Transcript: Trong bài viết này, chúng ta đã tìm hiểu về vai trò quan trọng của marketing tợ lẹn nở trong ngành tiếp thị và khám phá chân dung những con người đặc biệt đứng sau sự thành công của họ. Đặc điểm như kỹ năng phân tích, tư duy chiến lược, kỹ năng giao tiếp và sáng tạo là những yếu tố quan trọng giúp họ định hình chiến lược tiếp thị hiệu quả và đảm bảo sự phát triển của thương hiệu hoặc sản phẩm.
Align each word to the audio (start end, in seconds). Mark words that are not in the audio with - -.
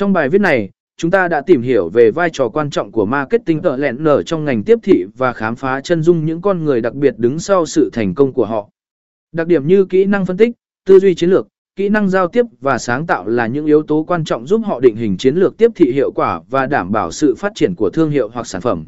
Trong 0.00 0.12
bài 0.12 0.28
viết 0.28 0.40
này, 0.40 0.70
chúng 0.96 1.10
ta 1.10 1.28
đã 1.28 1.40
tìm 1.40 1.62
hiểu 1.62 1.88
về 1.88 2.10
vai 2.10 2.30
trò 2.32 2.48
quan 2.48 2.70
trọng 2.70 2.92
của 2.92 3.06
marketing 3.06 3.62
tợ 3.62 3.76
lẹn 3.76 4.04
nở 4.04 4.22
trong 4.22 4.44
ngành 4.44 4.62
tiếp 4.64 4.78
thị 4.82 5.04
và 5.16 5.32
khám 5.32 5.56
phá 5.56 5.80
chân 5.80 6.02
dung 6.02 6.24
những 6.24 6.42
con 6.42 6.64
người 6.64 6.80
đặc 6.80 6.94
biệt 6.94 7.14
đứng 7.18 7.38
sau 7.38 7.66
sự 7.66 7.90
thành 7.92 8.14
công 8.14 8.32
của 8.32 8.44
họ. 8.44 8.68
Đặc 9.32 9.46
điểm 9.46 9.66
như 9.66 9.84
kỹ 9.84 10.04
năng 10.04 10.26
phân 10.26 10.36
tích, 10.36 10.52
tư 10.86 10.98
duy 10.98 11.14
chiến 11.14 11.30
lược, 11.30 11.46
kỹ 11.76 11.88
năng 11.88 12.08
giao 12.08 12.28
tiếp 12.28 12.46
và 12.60 12.78
sáng 12.78 13.06
tạo 13.06 13.28
là 13.28 13.46
những 13.46 13.66
yếu 13.66 13.82
tố 13.82 14.04
quan 14.08 14.24
trọng 14.24 14.46
giúp 14.46 14.60
họ 14.64 14.80
định 14.80 14.96
hình 14.96 15.16
chiến 15.16 15.36
lược 15.36 15.56
tiếp 15.56 15.70
thị 15.74 15.92
hiệu 15.92 16.12
quả 16.12 16.40
và 16.50 16.66
đảm 16.66 16.92
bảo 16.92 17.10
sự 17.10 17.34
phát 17.34 17.52
triển 17.54 17.74
của 17.74 17.90
thương 17.90 18.10
hiệu 18.10 18.28
hoặc 18.28 18.46
sản 18.46 18.60
phẩm. 18.60 18.86